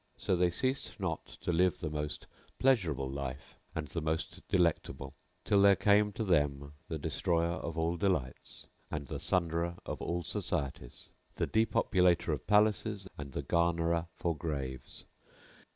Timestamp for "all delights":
7.77-8.65